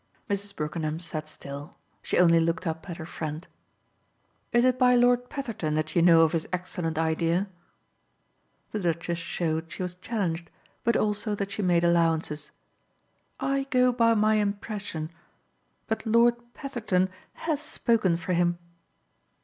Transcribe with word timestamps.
Mrs. 0.27 0.55
Brookenham 0.55 0.97
sat 0.99 1.29
still; 1.29 1.75
she 2.01 2.17
only 2.17 2.39
looked 2.39 2.65
up 2.65 2.89
at 2.89 2.97
her 2.97 3.05
friend. 3.05 3.47
"Is 4.51 4.65
it 4.65 4.79
by 4.79 4.95
Lord 4.95 5.29
Petherton 5.29 5.75
that 5.75 5.95
you 5.95 6.01
know 6.01 6.21
of 6.21 6.31
his 6.31 6.47
excellent 6.51 6.97
idea?" 6.97 7.47
The 8.71 8.79
Duchess 8.79 9.19
showed 9.19 9.71
she 9.71 9.83
was 9.83 9.93
challenged, 9.93 10.49
but 10.83 10.97
also 10.97 11.35
that 11.35 11.51
she 11.51 11.61
made 11.61 11.83
allowances. 11.83 12.49
"I 13.39 13.65
go 13.69 13.91
by 13.91 14.15
my 14.15 14.37
impression. 14.37 15.11
But 15.85 16.07
Lord 16.07 16.33
Petherton 16.55 17.07
HAS 17.33 17.61
spoken 17.61 18.17
for 18.17 18.33
him." 18.33 18.57